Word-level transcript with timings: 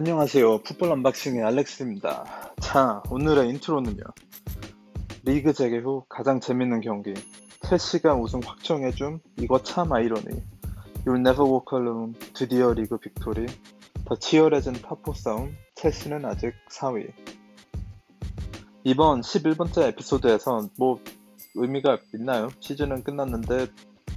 안녕하세요. 0.00 0.62
풋볼 0.62 0.90
언박싱의 0.92 1.42
알렉스입니다. 1.42 2.54
자, 2.58 3.02
오늘의 3.10 3.50
인트로는요. 3.50 4.02
리그 5.24 5.52
재개 5.52 5.76
후 5.76 6.06
가장 6.08 6.40
재밌는 6.40 6.80
경기. 6.80 7.12
첼시가 7.68 8.14
우승 8.14 8.40
확정해줌. 8.42 9.20
이거 9.36 9.62
참 9.62 9.92
아이러니. 9.92 10.24
You'll 11.04 11.18
never 11.18 11.42
walk 11.42 11.78
alone. 11.78 12.14
드디어 12.32 12.72
리그 12.72 12.96
victory. 12.96 13.44
더 14.06 14.16
치열해진 14.16 14.72
탑4 14.72 15.14
싸움. 15.14 15.54
첼시는 15.74 16.24
아직 16.24 16.54
4위. 16.70 17.12
이번 18.84 19.20
11번째 19.20 19.88
에피소드에선 19.88 20.70
뭐 20.78 20.98
의미가 21.56 21.98
있나요? 22.14 22.48
시즌은 22.60 23.04
끝났는데 23.04 23.66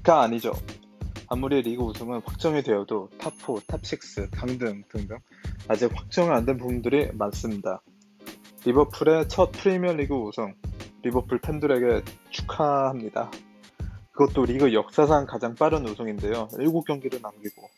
가 0.02 0.22
아니죠. 0.22 0.54
아무리 1.28 1.62
리그 1.62 1.84
우승은 1.84 2.22
확정이 2.24 2.64
되어도 2.64 3.10
탑4, 3.18 3.66
탑6, 3.68 4.30
강등 4.32 4.84
등등 4.88 5.18
아직 5.68 5.92
확정 5.94 6.34
안된 6.34 6.58
부분들이 6.58 7.10
많습니다. 7.14 7.82
리버풀의 8.66 9.28
첫 9.30 9.52
프리미어리그 9.52 10.14
우승, 10.14 10.54
리버풀 11.04 11.40
팬들에게 11.40 12.04
축하합니다. 12.30 13.32
그것도 14.12 14.46
리그 14.46 14.74
역사상 14.74 15.26
가장 15.26 15.56
빠른 15.56 15.88
우승인데요. 15.88 16.48
7경기를 16.50 17.22
남기고 17.22 17.70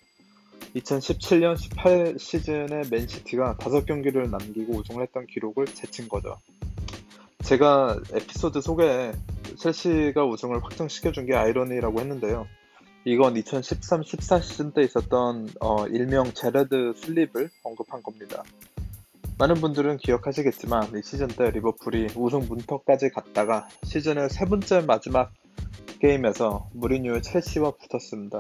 2017년 0.75 1.57
18 1.57 2.15
시즌에 2.19 2.83
맨시티가 2.91 3.55
5경기를 3.55 4.29
남기고 4.29 4.73
우승을 4.73 5.03
했던 5.03 5.25
기록을 5.25 5.65
제친 5.65 6.09
거죠. 6.09 6.37
제가 7.43 7.99
에피소드 8.13 8.59
소개에 8.61 9.13
첼시가 9.57 10.25
우승을 10.25 10.63
확정시켜준 10.63 11.25
게 11.25 11.35
아이러니라고 11.35 11.99
했는데요. 11.99 12.47
이건 13.07 13.35
2013-14 13.35 14.41
시즌 14.41 14.71
때 14.71 14.81
있었던 14.81 15.47
어, 15.61 15.85
일명 15.85 16.33
제레드 16.33 16.93
슬립을 16.95 17.51
언급한 17.63 18.01
겁니다. 18.01 18.43
많은 19.37 19.55
분들은 19.55 19.97
기억하시겠지만 19.97 20.97
이 20.97 21.01
시즌 21.03 21.27
때 21.27 21.51
리버풀이 21.51 22.07
우승 22.15 22.39
문턱까지 22.47 23.11
갔다가 23.11 23.67
시즌의 23.83 24.29
세 24.29 24.45
번째 24.45 24.81
마지막 24.81 25.31
게임에서 25.99 26.67
무리뉴의 26.73 27.21
첼시와 27.21 27.73
붙었습니다. 27.73 28.39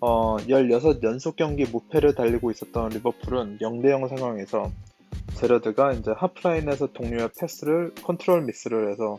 어, 0.00 0.36
16연속 0.38 1.36
경기 1.36 1.64
무패를 1.64 2.14
달리고 2.14 2.50
있었던 2.52 2.88
리버풀은 2.88 3.58
0대0 3.58 4.08
상황에서 4.08 4.72
제러드가 5.34 5.92
이제 5.92 6.12
하프라인에서 6.16 6.94
동료의 6.94 7.28
패스를 7.38 7.92
컨트롤 8.02 8.42
미스를 8.44 8.90
해서 8.90 9.18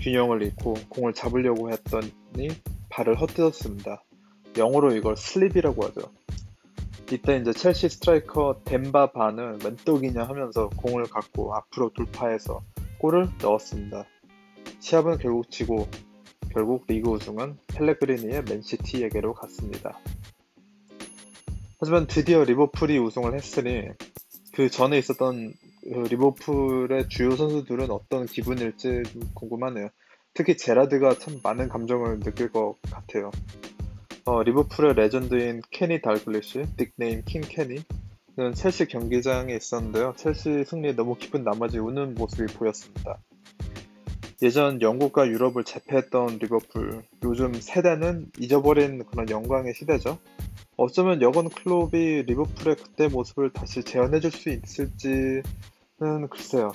균형을 0.00 0.42
잃고 0.42 0.74
공을 0.88 1.14
잡으려고 1.14 1.70
했더니 1.70 2.50
발을 2.92 3.16
헛디뎠습니다. 3.16 4.00
영어로 4.58 4.94
이걸 4.94 5.16
slip이라고 5.16 5.86
하죠. 5.86 6.12
이때 7.10 7.38
이제 7.38 7.52
첼시 7.52 7.88
스트라이커 7.88 8.60
뎀바 8.64 9.12
바는 9.12 9.60
웬떡이냐 9.64 10.24
하면서 10.24 10.68
공을 10.76 11.04
갖고 11.04 11.54
앞으로 11.54 11.90
돌파해서 11.94 12.62
골을 12.98 13.28
넣었습니다. 13.40 14.04
시합은 14.80 15.18
결국 15.18 15.50
지고 15.50 15.88
결국 16.52 16.84
리그 16.86 17.10
우승은 17.10 17.58
펠레그리니의 17.68 18.44
맨시티에게로 18.44 19.32
갔습니다. 19.34 19.98
하지만 21.80 22.06
드디어 22.06 22.44
리버풀이 22.44 22.98
우승을 22.98 23.34
했으니 23.34 23.88
그 24.52 24.68
전에 24.68 24.98
있었던 24.98 25.54
그 25.82 25.88
리버풀의 26.10 27.08
주요 27.08 27.36
선수들은 27.36 27.90
어떤 27.90 28.26
기분일지 28.26 29.02
궁금하네요. 29.34 29.88
특히 30.34 30.56
제라드가 30.56 31.14
참 31.18 31.40
많은 31.42 31.68
감정을 31.68 32.20
느낄 32.20 32.50
것 32.50 32.76
같아요. 32.90 33.30
어, 34.24 34.42
리버풀의 34.42 34.94
레전드인 34.94 35.62
케니 35.70 36.00
달글리시, 36.00 36.64
닉네임 36.78 37.22
킹 37.24 37.40
케니는 37.42 38.54
첼시 38.54 38.86
경기장에 38.86 39.54
있었는데요. 39.54 40.14
첼시 40.16 40.64
승리에 40.64 40.94
너무 40.94 41.16
기쁜 41.16 41.44
나머지 41.44 41.78
우는 41.78 42.14
모습이 42.14 42.52
보였습니다. 42.54 43.18
예전 44.42 44.80
영국과 44.80 45.28
유럽을 45.28 45.64
제패했던 45.64 46.38
리버풀, 46.38 47.02
요즘 47.24 47.54
세대는 47.54 48.32
잊어버린 48.38 49.04
그런 49.04 49.28
영광의 49.28 49.74
시대죠. 49.74 50.18
어쩌면 50.76 51.20
유르겐 51.20 51.48
클롭이 51.48 52.22
리버풀의 52.22 52.76
그때 52.76 53.08
모습을 53.08 53.52
다시 53.52 53.82
재현해줄 53.84 54.30
수 54.32 54.50
있을지는 54.50 55.42
글쎄요. 56.30 56.72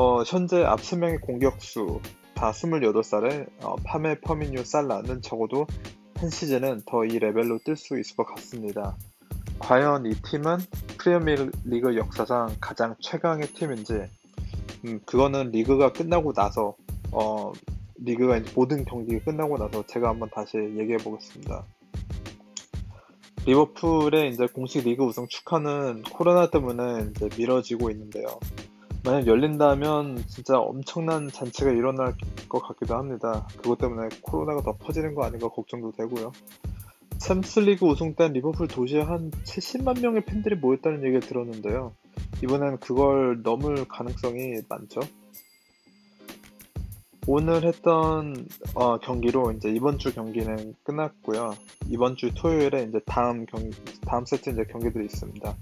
어, 0.00 0.22
현재 0.22 0.62
앞 0.62 0.72
세 0.72 0.81
명의 0.81 1.20
공격수 1.22 2.00
다 2.32 2.52
28살의 2.52 3.48
어, 3.64 3.74
마네 3.84 4.20
퍼미뉴 4.20 4.64
살라는 4.64 5.22
적어도 5.22 5.66
한 6.14 6.30
시즌은 6.30 6.82
더 6.86 7.04
이 7.04 7.18
레벨로 7.18 7.58
뛸 7.64 7.88
수 7.88 7.98
있을 7.98 8.14
것 8.14 8.24
같습니다. 8.26 8.96
과연 9.58 10.06
이 10.06 10.14
팀은 10.14 10.58
프리미어 10.98 11.50
리그 11.64 11.96
역사상 11.96 12.58
가장 12.60 12.94
최강의 13.00 13.48
팀인지 13.48 13.94
음, 14.84 15.00
그거는 15.04 15.50
리그가 15.50 15.92
끝나고 15.92 16.32
나서 16.32 16.76
어, 17.10 17.50
리그가 17.96 18.40
모든 18.54 18.84
경기가 18.84 19.24
끝나고 19.24 19.58
나서 19.58 19.84
제가 19.84 20.10
한번 20.10 20.30
다시 20.30 20.58
얘기해 20.58 20.98
보겠습니다. 20.98 21.64
리버풀의 23.46 24.30
이제 24.30 24.46
공식 24.46 24.84
리그 24.84 25.02
우승 25.02 25.26
축하는 25.26 26.04
코로나 26.04 26.50
때문에 26.50 27.10
이제 27.10 27.28
미뤄지고 27.36 27.90
있는데요. 27.90 28.38
만약 29.04 29.26
열린다면 29.26 30.24
진짜 30.26 30.58
엄청난 30.58 31.28
잔치가 31.28 31.70
일어날 31.70 32.14
것 32.48 32.60
같기도 32.60 32.96
합니다. 32.96 33.46
그것 33.56 33.78
때문에 33.78 34.08
코로나가 34.22 34.62
더 34.62 34.76
퍼지는 34.76 35.14
거 35.14 35.24
아닌가 35.24 35.48
걱정도 35.48 35.92
되고요. 35.92 36.32
챔스리그 37.18 37.86
우승 37.86 38.14
때 38.14 38.28
리버풀 38.28 38.68
도시에 38.68 39.02
한 39.02 39.30
70만 39.30 40.00
명의 40.00 40.24
팬들이 40.24 40.56
모였다는 40.56 41.02
얘기를 41.02 41.20
들었는데요. 41.20 41.92
이번엔 42.42 42.78
그걸 42.78 43.42
넘을 43.42 43.86
가능성이 43.86 44.60
많죠. 44.68 45.00
오늘 47.26 47.64
했던 47.64 48.46
어, 48.74 48.98
경기로 48.98 49.52
이제 49.52 49.68
이번 49.68 49.98
주 49.98 50.14
경기는 50.14 50.74
끝났고요. 50.82 51.54
이번 51.88 52.16
주 52.16 52.32
토요일에 52.34 52.84
이제 52.84 53.00
다음 53.04 53.44
경 53.44 53.70
다음 54.06 54.24
세트 54.24 54.48
이제 54.48 54.64
경기들이 54.64 55.04
있습니다. 55.04 55.54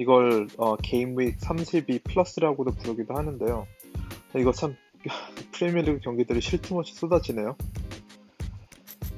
이걸 0.00 0.48
어, 0.56 0.76
게임 0.76 1.14
윅32 1.14 2.02
플러스라고도 2.04 2.70
부르기도 2.72 3.14
하는데요. 3.14 3.66
이거 4.34 4.50
참 4.50 4.74
프리미어리그 5.52 6.00
경기들이 6.00 6.40
쉴 6.40 6.62
틈 6.62 6.78
없이 6.78 6.94
쏟아지네요. 6.94 7.54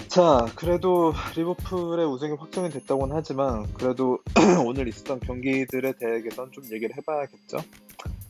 자, 0.08 0.44
그래도 0.56 1.14
리버풀의 1.36 2.04
우승이 2.06 2.36
확정이 2.36 2.68
됐다고는 2.68 3.14
하지만 3.14 3.72
그래도 3.74 4.18
오늘 4.66 4.88
있었던 4.88 5.20
경기들에 5.20 5.92
대해서는 5.92 6.50
좀 6.50 6.64
얘기를 6.72 6.96
해봐야겠죠. 6.96 7.58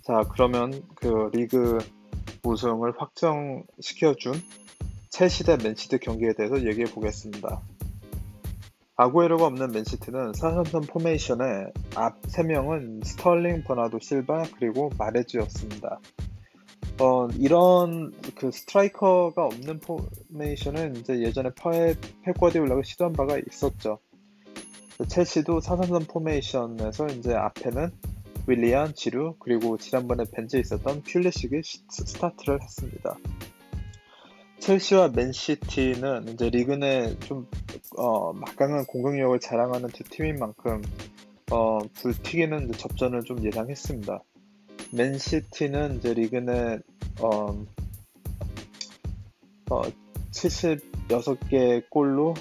자, 0.03 0.21
그러면 0.31 0.83
그 0.95 1.31
리그 1.33 1.79
우승을 2.45 2.93
확정시켜준 2.99 4.35
첼시 5.09 5.45
대 5.45 5.57
맨시티 5.57 5.99
경기에 5.99 6.35
대해서 6.37 6.63
얘기해 6.63 6.85
보겠습니다. 6.93 7.63
아구에로가 8.97 9.47
없는 9.47 9.73
맨시티는 9.73 10.33
4-3-3 10.33 10.89
포메이션의 10.89 11.73
앞 11.97 12.21
3명은 12.23 13.05
스털링, 13.05 13.65
버나도 13.65 13.99
실바, 14.01 14.45
그리고 14.59 14.91
마레즈였습니다. 14.99 16.01
어, 17.01 17.27
이런 17.39 18.13
그 18.35 18.51
스트라이커가 18.51 19.47
없는 19.47 19.81
포메이션은 19.81 20.97
이제 20.97 21.21
예전에 21.21 21.51
펩, 21.55 21.97
펩 22.25 22.35
과르디올라가 22.35 22.83
시도한 22.83 23.15
바가 23.15 23.39
있었죠. 23.51 23.99
첼시도 25.09 25.61
4-3-3 25.61 26.09
포메이션에서 26.09 27.07
이제 27.07 27.35
앞에는 27.35 27.91
윌리안, 28.47 28.95
지루, 28.95 29.37
그리고 29.39 29.79
지난번에 29.79 30.25
벤치에 30.31 30.61
있었던 30.61 31.03
퓰리식이 31.03 31.63
스타트를 31.89 32.61
했습니다. 32.61 33.17
첼시와 34.63 35.09
맨시티는 35.09 36.29
이제 36.29 36.49
리그 36.49 36.71
내좀 36.71 37.49
어, 37.97 38.33
막강한 38.33 38.87
공격력을 38.87 39.41
자랑하는 39.41 39.89
두 39.89 40.05
팀인 40.05 40.39
만큼 40.39 40.81
어, 41.51 41.81
불튀기는 41.81 42.71
접전을 42.71 43.25
좀 43.25 43.45
예상했습니다. 43.45 44.23
맨시티는 44.93 45.97
이제 45.97 46.15
리그 46.15 46.37
내 46.37 46.79
어, 47.21 47.65
어, 49.69 49.83
76개 50.31 51.91
골로 51.91 52.35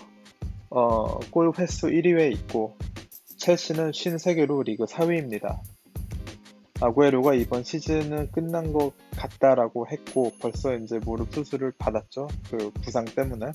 어, 0.69 1.18
골 1.31 1.51
횟수 1.57 1.88
1위에 1.88 2.31
있고 2.34 2.78
첼시는 3.38 3.90
53개로 3.90 4.63
리그 4.63 4.86
4위입니다. 4.86 5.60
아구에로가 6.81 7.36
이번 7.36 7.63
시즌은 7.63 8.31
끝난 8.31 8.74
것 8.74 8.94
같다라고 9.16 9.88
했고 9.88 10.31
벌써 10.42 10.75
이제 10.75 11.00
무릎 11.06 11.31
수술을 11.31 11.74
받았죠. 11.78 12.28
그 12.50 12.72
부상 12.83 13.06
때문에. 13.06 13.51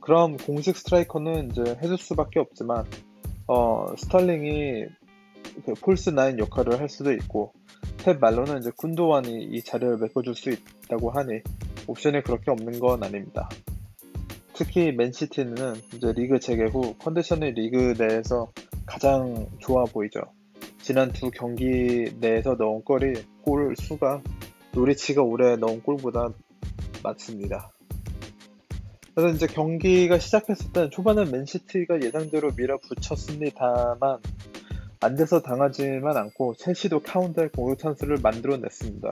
그럼 0.00 0.38
공식 0.38 0.76
스트라이커는 0.78 1.50
이제 1.50 1.76
제주스밖에 1.82 2.40
없지만 2.40 2.86
어, 3.46 3.94
스털링이 3.96 4.86
그 5.66 5.74
false 5.74 6.10
nine 6.10 6.38
역할을 6.38 6.80
할 6.80 6.88
수도 6.88 7.12
있고 7.12 7.52
펩 7.98 8.18
말로는 8.20 8.60
이제 8.60 8.70
귄도안이 8.74 9.44
이 9.52 9.62
자리를 9.62 9.98
메꿔줄 9.98 10.34
수 10.34 10.50
있다고 10.50 11.10
하니 11.10 11.40
옵션이 11.86 12.22
그렇게 12.22 12.50
없는 12.50 12.80
건 12.80 13.02
아닙니다. 13.02 13.50
특히 14.54 14.92
맨시티는 14.92 15.74
이제 15.94 16.12
리그 16.12 16.40
재개 16.40 16.64
후 16.64 16.94
컨디션이 16.98 17.50
리그 17.50 17.94
내에서 17.98 18.50
가장 18.86 19.46
좋아 19.58 19.84
보이죠. 19.84 20.20
지난 20.88 21.12
두 21.12 21.30
경기 21.30 22.10
내에서 22.18 22.54
넣은 22.54 22.80
골이 22.82 23.12
골 23.42 23.76
수가 23.76 24.22
노리치가 24.72 25.22
올해 25.22 25.54
넣은 25.56 25.82
골보다 25.82 26.30
많습니다. 27.02 27.70
그래서 29.14 29.34
이제 29.34 29.46
경기가 29.46 30.18
시작했을 30.18 30.72
때는 30.72 30.90
초반에 30.90 31.26
맨시티가 31.30 32.00
예상대로 32.00 32.52
밀어붙였습니다만 32.56 34.18
안 35.00 35.14
돼서 35.14 35.42
당하지만 35.42 36.16
않고 36.16 36.54
첼시도 36.54 37.00
카운터의 37.00 37.50
공격 37.50 37.80
찬스를 37.80 38.20
만들어냈습니다. 38.22 39.10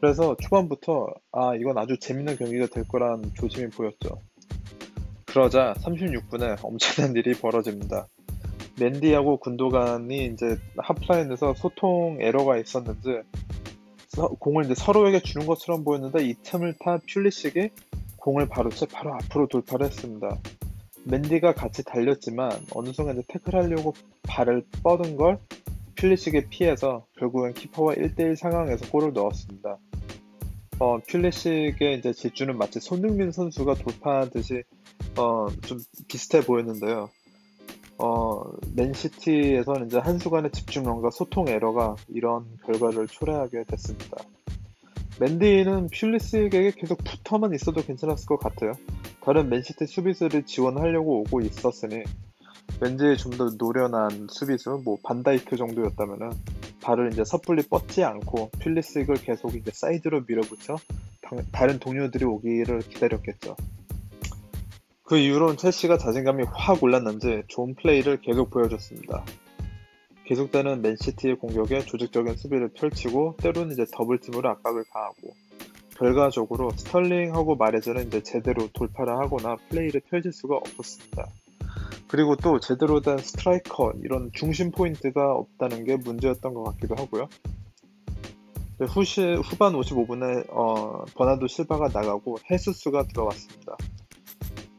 그래서 0.00 0.34
초반부터 0.40 1.12
아 1.32 1.54
이건 1.54 1.76
아주 1.76 1.98
재밌는 1.98 2.38
경기가 2.38 2.66
될 2.68 2.88
거란 2.88 3.30
조짐이 3.34 3.68
보였죠. 3.68 4.22
그러자 5.26 5.74
36분에 5.80 6.56
엄청난 6.62 7.14
일이 7.14 7.34
벌어집니다. 7.34 8.08
맨디하고 8.78 9.38
군도간이 9.38 10.26
이제 10.26 10.58
하프라인에서 10.78 11.54
소통 11.54 12.18
에러가 12.20 12.58
있었는지 12.58 13.20
공을 14.38 14.64
이제 14.64 14.74
서로에게 14.74 15.20
주는 15.20 15.46
것처럼 15.46 15.84
보였는데 15.84 16.24
이 16.24 16.34
틈을 16.42 16.74
타 16.80 16.98
퓰리식이 17.06 17.70
공을 18.16 18.48
바로 18.48 18.70
채 18.70 18.86
바로 18.86 19.14
앞으로 19.14 19.48
돌파를 19.48 19.86
했습니다. 19.86 20.38
맨디가 21.04 21.54
같이 21.54 21.84
달렸지만 21.84 22.50
어느 22.74 22.92
순간 22.92 23.18
이제 23.18 23.24
태클하려고 23.28 23.94
발을 24.22 24.64
뻗은 24.82 25.16
걸 25.16 25.38
퓰리식에 25.96 26.48
피해서 26.48 27.06
결국엔 27.18 27.54
키퍼와 27.54 27.94
1대1 27.94 28.36
상황에서 28.36 28.90
골을 28.90 29.12
넣었습니다. 29.12 29.78
어, 30.80 30.98
퓰리식의 31.06 31.98
이제 31.98 32.12
질주는 32.12 32.56
마치 32.56 32.80
손흥민 32.80 33.30
선수가 33.30 33.74
돌파하듯이 33.74 34.62
어, 35.16 35.46
좀 35.62 35.78
비슷해 36.08 36.40
보였는데요. 36.40 37.10
어, 37.98 38.42
맨시티에서는 38.74 39.86
이제 39.86 39.98
한순간의 39.98 40.50
집중력과 40.52 41.10
소통 41.10 41.48
에러가 41.48 41.96
이런 42.08 42.44
결과를 42.66 43.06
초래하게 43.08 43.64
됐습니다. 43.64 44.16
맨디는 45.20 45.90
퓰리스에게 45.92 46.72
계속 46.72 46.98
붙어만 47.04 47.54
있어도 47.54 47.82
괜찮았을 47.82 48.26
것 48.26 48.38
같아요. 48.38 48.72
다른 49.20 49.48
맨시티 49.48 49.86
수비수를 49.86 50.42
지원하려고 50.44 51.20
오고 51.20 51.40
있었으니 51.42 52.02
왠지 52.80 53.16
좀 53.16 53.32
더 53.38 53.50
노련한 53.56 54.26
수비수, 54.28 54.82
뭐 54.84 54.96
반다이크 55.04 55.56
정도였다면은 55.56 56.30
발을 56.82 57.12
이제 57.12 57.22
섣불리 57.24 57.62
뻗지 57.68 58.02
않고 58.02 58.50
퓰리식을 58.58 59.14
계속 59.16 59.54
이제 59.54 59.70
사이드로 59.72 60.24
밀어붙여 60.26 60.76
다른 61.52 61.78
동료들이 61.78 62.24
오기를 62.24 62.80
기다렸겠죠. 62.80 63.56
그 65.04 65.18
이후로는 65.18 65.58
첼시가 65.58 65.98
자신감이 65.98 66.44
확 66.50 66.82
올랐는지 66.82 67.42
좋은 67.48 67.74
플레이를 67.74 68.22
계속 68.22 68.48
보여줬습니다. 68.48 69.22
계속되는 70.24 70.80
맨시티의 70.80 71.36
공격에 71.36 71.80
조직적인 71.80 72.36
수비를 72.36 72.70
펼치고 72.70 73.36
때로는 73.36 73.72
이제 73.72 73.84
double 73.92 74.16
team으로 74.16 74.48
압박을 74.48 74.84
가하고 74.90 75.34
결과적으로 75.98 76.70
스털링하고 76.70 77.56
마레즈는 77.56 78.06
이제 78.06 78.22
제대로 78.22 78.66
돌파를 78.72 79.12
하거나 79.18 79.56
플레이를 79.68 80.00
펼칠 80.08 80.32
수가 80.32 80.56
없었습니다. 80.56 81.28
그리고 82.08 82.36
또 82.36 82.58
제대로 82.58 83.02
된 83.02 83.18
스트라이커 83.18 83.92
이런 84.02 84.30
중심 84.32 84.70
포인트가 84.70 85.34
없다는 85.34 85.84
게 85.84 85.96
문제였던 85.96 86.54
것 86.54 86.64
같기도 86.64 86.94
하고요. 86.96 87.28
후시, 88.88 89.20
후반 89.20 89.74
55분에 89.74 90.46
어, 90.50 91.04
버나도 91.14 91.46
실바가 91.46 91.88
나가고 91.88 92.38
헤스스가 92.50 93.04
들어왔습니다. 93.04 93.76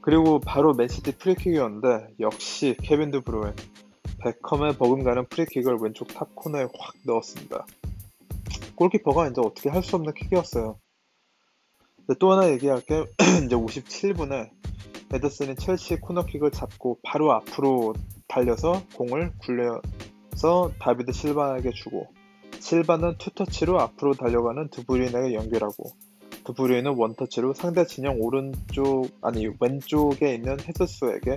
그리고 0.06 0.40
바로 0.40 0.76
맨시티 0.76 1.18
프리킥이었는데 1.18 2.14
역시 2.20 2.76
케빈 2.80 3.10
드브루엔 3.10 3.56
베컴에 4.20 4.78
버금가는 4.78 5.26
프리킥을 5.26 5.78
왼쪽 5.82 6.10
top 6.10 6.36
코너에 6.36 6.68
확 6.78 6.94
넣었습니다. 7.08 7.66
골키퍼가 8.76 9.30
이제 9.30 9.42
어떻게 9.44 9.70
할 9.70 9.82
수 9.82 9.96
없는 9.96 10.14
킥이었어요. 10.14 10.78
또 12.20 12.32
하나 12.32 12.52
얘기할 12.52 12.82
게 12.82 13.04
이제 13.48 13.56
57분에 13.56 14.52
에더슨이 15.12 15.56
첼시 15.56 15.96
코너킥을 15.96 16.52
잡고 16.52 17.00
바로 17.02 17.32
앞으로 17.34 17.96
달려서 18.28 18.84
공을 18.94 19.34
굴려서 19.40 20.72
다비드 20.80 21.14
실바에게 21.14 21.72
주고 21.72 22.14
실바는 22.60 23.18
two 23.18 23.37
touch로 23.37 23.80
앞으로 23.82 24.14
달려가는 24.14 24.70
드브루인에게 24.70 25.34
연결하고 25.34 25.96
드브루인은 26.46 26.96
원터치로 26.96 27.54
상대 27.54 27.86
진영 27.86 28.22
오른쪽 28.22 29.10
아니 29.22 29.48
왼쪽에 29.60 30.36
있는 30.36 30.58
헤스스에게 30.60 31.36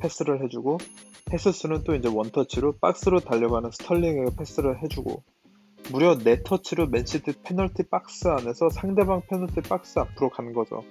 패스를 0.00 0.44
해주고 0.44 0.78
헤스스는 1.32 1.84
또 1.84 1.94
이제 1.94 2.08
원터치로 2.08 2.76
박스로 2.80 3.20
달려가는 3.20 3.70
스털링에게 3.70 4.36
패스를 4.36 4.82
해주고 4.82 5.22
무려 5.90 6.16
4터치로 6.16 6.88
맨시티 6.90 7.32
페널티 7.42 7.84
박스 7.90 8.28
안에서 8.28 8.68
상대방 8.70 9.22
페널티 9.28 9.62
박스 9.62 9.98
앞으로 9.98 10.30
간 10.30 10.52
거죠. 10.52 10.84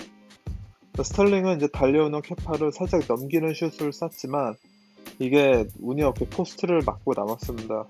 스털링은 1.01 1.57
이제 1.57 1.68
달려오는 1.68 2.21
케파를 2.21 2.71
살짝 2.71 3.04
넘기는 3.07 3.54
슛을 3.54 3.94
쐈지만 3.94 4.56
이게 5.19 5.66
운이 5.80 6.04
없게 6.04 6.25
포스트를 6.25 6.81
맞고 6.86 7.13
나왔습니다. 7.16 7.86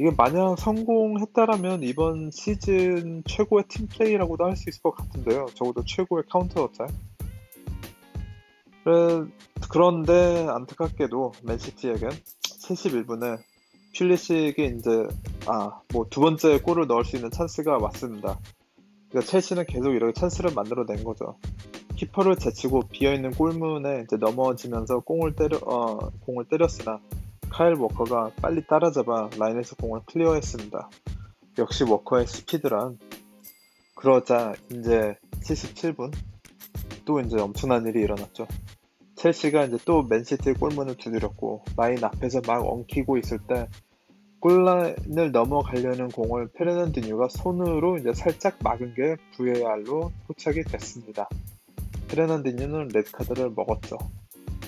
이게 0.00 0.10
만약 0.16 0.58
성공했다라면 0.58 1.82
이번 1.82 2.30
시즌 2.30 3.22
최고의 3.26 3.64
팀 3.68 3.86
플레이라고도 3.86 4.46
할 4.46 4.56
수 4.56 4.70
있을 4.70 4.80
것 4.80 4.92
같은데요. 4.92 5.44
적어도 5.52 5.84
최고의 5.84 6.24
counter 6.30 6.64
attack. 6.64 6.86
그런데 9.70 10.46
안타깝게도 10.48 11.32
맨시티에겐 11.44 12.08
71분에 12.10 13.40
퓰리식이 13.92 14.74
이제 14.78 15.06
아 15.46 15.82
뭐 15.92 16.08
두 16.08 16.22
번째 16.22 16.58
골을 16.60 16.86
넣을 16.86 17.04
수 17.04 17.16
있는 17.16 17.30
찬스가 17.30 17.76
왔습니다. 17.76 18.38
그러니까 19.10 19.30
첼시는 19.30 19.66
계속 19.66 19.92
이렇게 19.92 20.18
찬스를 20.18 20.54
만들어낸 20.54 21.04
거죠. 21.04 21.36
키퍼를 21.96 22.36
제치고 22.36 22.84
비어있는 22.90 23.32
골문에 23.32 24.04
이제 24.06 24.16
넘어지면서 24.16 25.00
공을 25.00 25.34
때려 25.36 25.58
어, 25.58 25.98
공을 26.20 26.46
때렸으나 26.46 27.00
카일 27.50 27.74
워커가 27.74 28.32
빨리 28.40 28.64
따라잡아 28.66 29.30
라인에서 29.38 29.76
공을 29.76 30.00
클리어했습니다. 30.06 30.90
역시 31.58 31.84
워커의 31.84 32.26
스피드란 32.26 32.98
그러자 33.96 34.54
이제 34.70 35.16
77분 35.42 36.12
또 37.04 37.20
이제 37.20 37.38
엄청난 37.38 37.86
일이 37.86 38.00
일어났죠. 38.00 38.46
첼시가 39.16 39.64
이제 39.64 39.76
또 39.84 40.02
맨시티의 40.04 40.54
골문을 40.54 40.96
두드렸고 40.96 41.64
라인 41.76 42.02
앞에서 42.02 42.40
막 42.46 42.64
엉키고 42.64 43.18
있을 43.18 43.38
때 43.46 43.68
골라인을 44.40 45.32
넘어가려는 45.32 46.08
공을 46.08 46.48
페르난디뉴가 46.54 47.28
손으로 47.28 47.98
이제 47.98 48.14
살짝 48.14 48.56
막은 48.62 48.94
게 48.94 49.16
VAR로 49.36 50.12
포착이 50.26 50.62
됐습니다. 50.62 51.28
페르난디뉴는 52.08 52.88
레드카드를 52.94 53.50
먹었죠. 53.54 53.98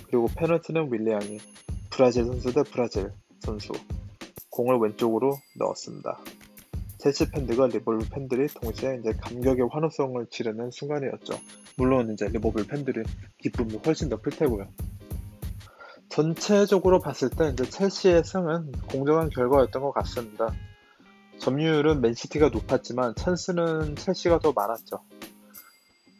그리고 0.08 0.26
페널티는 0.36 0.92
윌리안이 0.92 1.38
브라질 1.92 2.24
선수 2.24 2.52
대 2.54 2.62
브라질 2.62 3.12
선수 3.40 3.72
공을 4.50 4.78
왼쪽으로 4.78 5.36
넣었습니다. 5.58 6.18
첼시 6.98 7.30
팬들과 7.30 7.66
리버풀 7.66 8.08
팬들이 8.10 8.46
동시에 8.48 8.98
이제 9.00 9.12
감격의 9.12 9.68
환호성을 9.70 10.26
지르는 10.30 10.70
순간이었죠. 10.70 11.38
물론 11.76 12.12
이제 12.12 12.28
리버풀 12.28 12.66
팬들이 12.66 13.02
기쁨이 13.38 13.78
훨씬 13.84 14.08
더 14.08 14.16
클 14.16 14.32
테고요. 14.32 14.68
전체적으로 16.08 17.00
봤을 17.00 17.28
때 17.28 17.50
이제 17.50 17.64
첼시의 17.68 18.24
승은 18.24 18.72
공정한 18.88 19.28
결과였던 19.28 19.82
것 19.82 19.92
같습니다. 19.92 20.54
점유율은 21.38 22.00
맨시티가 22.00 22.48
높았지만 22.50 23.14
찬스는 23.16 23.96
첼시가 23.96 24.38
더 24.38 24.52
많았죠. 24.52 25.00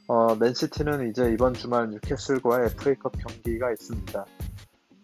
어, 0.08 0.34
맨시티는 0.34 1.10
이제 1.10 1.30
이번 1.32 1.54
주말 1.54 1.88
뉴캐슬과의 1.90 2.70
FA컵 2.72 3.12
경기가 3.18 3.70
있습니다. 3.72 4.26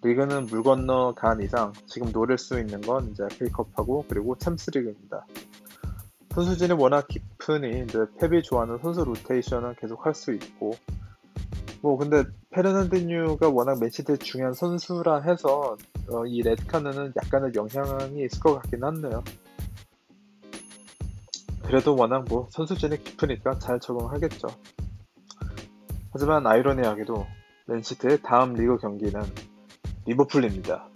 리그는 0.02 0.46
물 0.46 0.62
건너 0.62 1.12
간 1.14 1.40
이상 1.40 1.72
지금 1.86 2.12
노릴 2.12 2.38
수 2.38 2.58
있는 2.58 2.80
건 2.80 3.10
이제 3.10 3.24
FA컵하고 3.24 4.04
그리고 4.08 4.36
챔스리그입니다. 4.36 5.26
선수진이 6.30 6.74
워낙 6.74 7.08
깊으니 7.08 7.82
이제 7.82 8.06
펩이 8.20 8.42
좋아하는 8.42 8.78
선수 8.78 9.02
로테이션은 9.04 9.74
계속 9.80 10.06
할 10.06 10.14
수 10.14 10.32
있고 10.32 10.72
뭐 11.80 11.96
근데 11.96 12.24
페르난디뉴가 12.50 13.48
워낙 13.50 13.78
맨시티의 13.80 14.18
중요한 14.18 14.52
선수라 14.52 15.22
해서 15.22 15.76
어, 16.10 16.26
이 16.26 16.42
레드카드는 16.42 17.12
약간의 17.16 17.52
영향이 17.54 18.24
있을 18.24 18.40
것 18.40 18.54
같긴 18.54 18.84
한데요. 18.84 19.22
그래도 21.64 21.94
워낙 21.96 22.24
뭐 22.28 22.48
선수진이 22.50 23.04
깊으니까 23.04 23.58
잘 23.58 23.78
적응하겠죠. 23.78 24.48
하지만 26.12 26.46
아이러니하게도 26.46 27.26
맨시티의 27.66 28.22
다음 28.22 28.54
리그 28.54 28.78
경기는 28.78 29.20
리버풀입니다. 30.08 30.88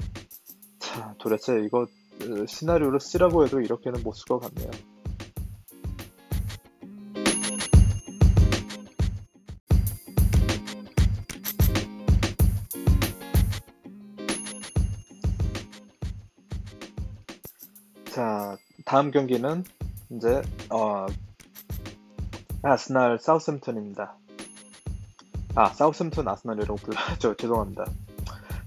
자, 0.79 1.15
도대체 1.19 1.61
이거 1.61 1.83
어, 1.83 2.47
시나리오를 2.47 2.99
쓰라고 2.99 3.45
해도 3.45 3.61
이렇게는 3.61 4.03
못 4.03 4.15
쓸 4.17 4.25
것 4.27 4.39
같네요. 4.41 4.71
자, 18.13 18.57
다음 18.85 19.11
경기는 19.11 19.65
이제 20.11 20.43
어, 20.71 21.07
아스날 22.63 23.19
사우스햄튼입니다. 23.19 24.17
아, 25.55 25.67
사우스햄튼 25.69 26.29
아스날이라고 26.29 26.77
불러죠. 26.77 27.35
죄송합니다. 27.37 27.85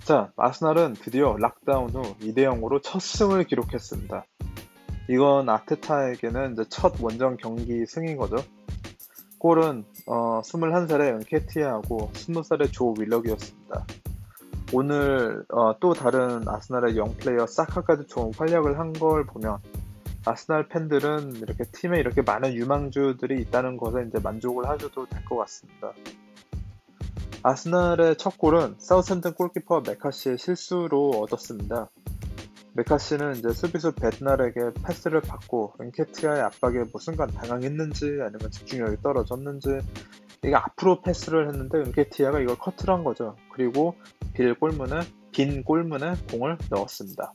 자, 0.05 0.31
아스날은 0.37 0.93
드디어 0.93 1.35
락다운 1.37 1.89
후 1.89 2.15
2대 2.19 2.39
0으로 2.39 2.79
첫 2.83 3.01
승을 3.01 3.45
기록했습니다. 3.45 4.23
이건 5.09 5.49
아테타에게는 5.49 6.57
첫 6.69 7.01
원정 7.01 7.37
경기 7.37 7.85
승인 7.87 8.15
거죠. 8.17 8.35
골은 9.39 9.83
어, 10.07 10.41
21살의 10.41 11.15
은케티아하고 11.15 12.11
20살의 12.13 12.71
조 12.71 12.93
윌럭이었습니다. 12.99 13.85
오늘 14.73 15.43
어, 15.51 15.79
또 15.79 15.93
다른 15.93 16.47
아스날의 16.47 16.97
영 16.97 17.15
플레이어 17.17 17.47
사카까지 17.47 18.05
좋은 18.07 18.31
활약을 18.37 18.77
한 18.77 18.93
걸 18.93 19.25
보면 19.25 19.57
아스날 20.27 20.67
팬들은 20.67 21.35
이렇게 21.37 21.63
팀에 21.71 21.99
이렇게 21.99 22.21
많은 22.21 22.53
유망주들이 22.53 23.41
있다는 23.41 23.77
것에 23.77 24.05
이제 24.07 24.19
만족을 24.21 24.67
하셔도 24.67 25.07
될 25.07 25.25
것 25.25 25.37
같습니다. 25.37 25.93
아스날의 27.47 28.15
첫 28.17 28.39
골은 28.39 28.73
사우스햄튼 28.79 29.35
골키퍼 29.35 29.83
메카시의 29.85 30.39
실수로 30.39 31.11
얻었습니다. 31.11 31.91
메카시는 32.73 33.35
이제 33.35 33.49
수비수 33.49 33.93
벳날에게 33.93 34.71
패스를 34.83 35.21
받고 35.21 35.75
은케티아의 35.79 36.41
압박에 36.41 36.85
뭐 36.91 36.99
순간 36.99 37.29
당황했는지 37.29 38.17
아니면 38.19 38.49
집중력이 38.49 39.03
떨어졌는지 39.03 39.77
이게 40.43 40.55
앞으로 40.55 41.03
패스를 41.03 41.47
했는데 41.49 41.77
은케티아가 41.77 42.39
이걸 42.39 42.57
커트를 42.57 42.95
한 42.95 43.03
거죠. 43.03 43.35
그리고 43.53 43.93
빌 44.33 44.55
골문에 44.55 45.01
빈 45.31 45.63
골문에 45.63 46.15
공을 46.31 46.57
넣었습니다. 46.71 47.31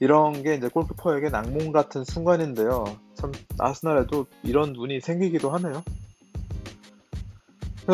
이런 0.00 0.42
게 0.42 0.56
이제 0.56 0.68
골키퍼에게 0.68 1.28
낭몽 1.28 1.70
같은 1.70 2.02
순간인데요. 2.02 2.82
참 3.14 3.30
아스날에도 3.60 4.26
이런 4.42 4.72
눈이 4.72 5.00
생기기도 5.02 5.50
하네요. 5.50 5.84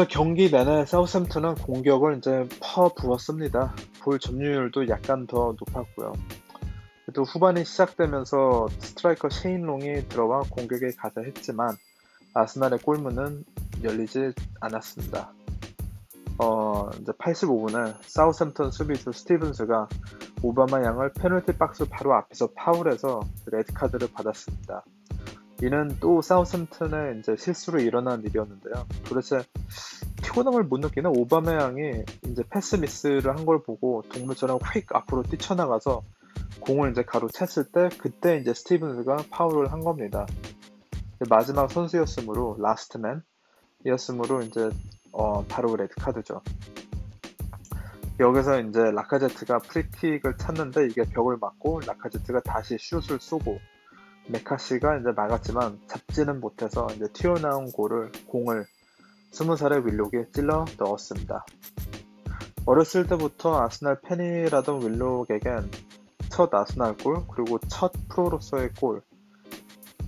경기 0.03 0.51
내내 0.51 0.87
사우샘튼은 0.87 1.55
공격을 1.55 2.19
이제 2.19 2.49
퍼부었습니다. 2.61 3.77
볼 4.03 4.19
점유율도 4.19 4.89
약간 4.89 5.29
더 5.29 5.55
높았고요. 5.57 6.13
또 7.15 7.23
후반이 7.23 7.65
시작되면서 7.65 8.67
스트라이커 8.81 9.29
셰인롱이 9.31 10.09
들어와 10.09 10.41
공격에 10.51 10.89
가자 10.99 11.21
했지만 11.21 11.77
아스날의 12.35 12.81
골문은 12.81 13.45
열리지 13.85 14.33
않았습니다. 14.61 15.33
어, 16.39 16.91
이제 17.01 17.13
85분에 17.13 17.95
사우샘턴 18.03 18.73
수비수 18.73 19.13
스티븐스가 19.13 19.89
오바메양을 20.43 21.13
페널티 21.13 21.57
박스 21.57 21.85
바로 21.89 22.15
앞에서 22.15 22.49
파울해서 22.57 23.21
레드카드를 23.47 24.09
받았습니다. 24.13 24.85
이는 25.65 25.97
또 25.99 26.21
사우샘턴의 26.21 27.21
이제 27.21 27.37
실수로 27.37 27.81
일어난 27.81 28.23
일이었는데요. 28.23 28.87
도대체 29.05 29.39
피곤함을 30.23 30.65
못 30.65 30.79
느끼는 30.79 31.11
오바메양이 31.17 32.05
이제 32.27 32.43
패스 32.51 32.77
미스를 32.77 33.35
한 33.35 33.47
걸 33.47 33.63
보고 33.63 34.03
동물처럼 34.13 34.59
휙 34.59 34.95
앞으로 34.95 35.23
뛰쳐나가서 35.23 36.03
공을 36.61 36.91
이제 36.91 37.03
가로챘을 37.03 37.73
때 37.73 37.97
그때 37.97 38.37
이제 38.37 38.53
스티븐스가 38.53 39.17
파울을 39.31 39.73
한 39.73 39.81
겁니다. 39.81 40.27
마지막 41.31 41.71
선수였으므로 41.71 42.59
last 42.61 42.99
man이었으므로 42.99 44.43
이제 44.43 44.69
어, 45.13 45.45
바로 45.47 45.77
레드 45.77 45.95
카드죠. 45.95 46.43
여기서 48.21 48.61
이제 48.61 48.81
라카제트가 48.81 49.59
프리킥을 49.59 50.37
찼는데 50.37 50.87
이게 50.87 51.05
벽을 51.05 51.39
맞고 51.41 51.81
라카제트가 51.87 52.41
다시 52.41 52.77
슛을 52.79 53.19
쏘고 53.21 53.59
매카시가 54.29 54.99
이제 54.99 55.13
막았지만 55.13 55.81
잡지는 55.89 56.41
못해서 56.41 56.87
이제 56.95 57.07
튀어나온 57.13 57.71
골을 57.71 58.11
공을 58.27 58.65
스무 59.31 59.57
살의 59.57 59.87
윌록이 59.87 60.27
찔러 60.33 60.65
넣었습니다. 60.79 61.45
어렸을 62.67 63.07
때부터 63.07 63.61
아스날 63.63 64.01
팬이라던 64.01 64.83
윌록에겐 64.83 65.71
첫 66.31 66.53
아스날 66.55 66.97
골 66.97 67.23
그리고 67.29 67.59
첫 67.69 67.93
프로로서의 68.09 68.71
골 68.81 69.03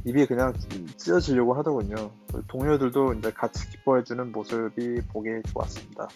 입이 0.05 0.27
그냥 0.27 0.55
찢어지려고 0.97 1.55
하더군요. 1.55 2.13
동료들도 2.47 3.15
이제 3.15 3.33
같이 3.33 3.69
기뻐해주는 3.71 4.31
모습이 4.33 5.03
보기 5.13 5.29
좋았습니다. 5.53 6.09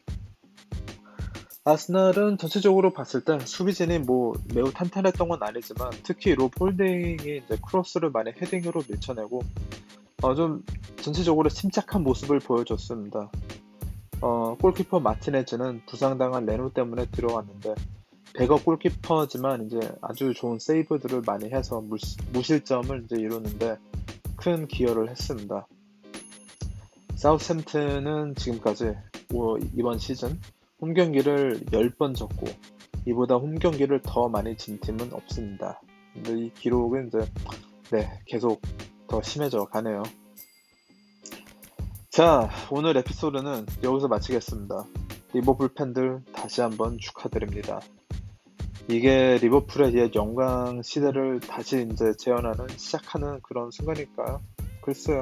아스날은 1.65 2.39
전체적으로 2.39 2.93
봤을 2.93 3.21
때 3.21 3.39
수비진이 3.39 3.99
뭐 4.01 4.33
매우 4.55 4.73
탄탄했던 4.73 5.29
건 5.29 5.43
아니지만 5.43 5.91
특히 6.03 6.35
롭 6.35 6.49
홀딩이 6.49 7.17
이제 7.19 7.59
크로스를 7.67 8.11
많이 8.11 8.31
헤딩으로 8.31 8.83
밀쳐내고 8.89 9.43
어, 10.23 10.35
좀 10.35 10.65
전체적으로 11.03 11.51
침착한 11.51 12.03
모습을 12.03 12.39
보여줬습니다. 12.39 13.31
어, 14.23 14.57
골키퍼 14.57 15.01
마티네즈는 15.01 15.83
부상당한 15.87 16.47
레노 16.47 16.73
때문에 16.73 17.07
들어왔는데 17.11 17.75
백업 18.35 18.65
골키퍼지만 18.65 19.67
이제 19.67 19.81
아주 20.01 20.33
좋은 20.33 20.59
세이브들을 20.59 21.23
많이 21.27 21.51
해서 21.51 21.83
무실점을 22.33 23.05
이제 23.05 23.17
이루는데 23.17 23.77
큰 24.37 24.67
기여를 24.67 25.11
했습니다. 25.11 25.67
사우샘튼은 27.17 28.37
지금까지 28.37 28.95
이번 29.75 29.99
시즌 29.99 30.41
홈 30.81 30.95
경기를 30.95 31.61
10번 31.67 32.15
졌고 32.15 32.47
이보다 33.07 33.37
홈 33.37 33.59
경기를 33.59 34.01
더 34.03 34.29
많이 34.29 34.57
진 34.57 34.79
팀은 34.81 35.13
없습니다. 35.13 35.81
근데 36.15 36.39
이 36.39 36.51
기록은 36.55 37.09
이제 37.09 37.19
네, 37.91 38.21
계속 38.27 38.61
더 39.09 39.21
심해져 39.23 39.65
가네요. 39.67 40.03
자, 42.09 42.49
오늘 42.71 42.97
에피소드는 42.97 43.67
여기서 43.83 44.09
마치겠습니다. 44.09 44.85
리버풀 45.33 45.75
팬들 45.75 46.23
다시 46.33 46.61
한번 46.61 46.99
축하드립니다. 46.99 47.81
이게 48.89 49.39
리버풀의 49.41 49.95
옛 49.95 50.15
영광 50.15 50.83
시대를 50.83 51.41
다시 51.41 51.87
이제 51.93 52.13
재현하는 52.19 52.67
시작하는 52.77 53.41
그런 53.43 53.71
순간일까요? 53.71 54.41
글쎄요. 54.83 55.21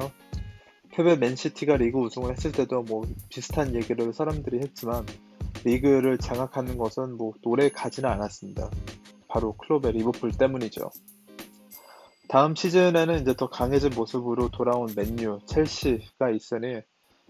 펩의 0.91 1.15
맨시티가 1.15 1.77
리그 1.77 1.99
우승을 1.99 2.31
했을 2.31 2.51
때도 2.51 2.81
뭐 2.83 3.03
비슷한 3.29 3.75
얘기를 3.75 4.11
사람들이 4.11 4.59
했지만 4.59 5.05
리그를 5.63 6.17
장악하는 6.17 6.77
것은 6.77 7.17
뭐 7.17 7.33
오래 7.43 7.69
가지는 7.69 8.09
않았습니다. 8.09 8.69
바로 9.27 9.53
클롭의 9.53 9.93
리버풀 9.93 10.31
때문이죠. 10.31 10.89
다음 12.27 12.55
시즌에는 12.55 13.21
이제 13.21 13.35
더 13.35 13.49
강해진 13.49 13.89
모습으로 13.95 14.49
돌아온 14.49 14.87
맨유, 14.95 15.39
첼시가 15.47 16.29
있으니 16.29 16.81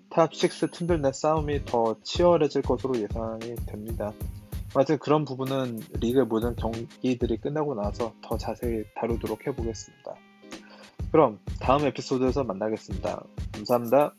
top 0.10 0.56
6 0.56 0.72
팀들 0.71 1.01
내 1.01 1.12
싸움이 1.12 1.65
더 1.65 1.95
치열해질 2.03 2.63
것으로 2.63 2.95
예상이 2.98 3.55
됩니다. 3.67 4.12
하여튼 4.74 4.98
그런 5.00 5.25
부분은 5.25 5.79
리그 6.00 6.19
모든 6.19 6.55
경기들이 6.55 7.38
끝나고 7.38 7.75
나서 7.75 8.13
더 8.21 8.38
자세히 8.38 8.83
다루도록 8.95 9.48
해보겠습니다. 9.48 10.15
그럼 11.12 11.39
다음 11.59 11.86
에피소드에서 11.86 12.43
만나겠습니다. 12.43 13.24
감사합니다. 13.53 14.13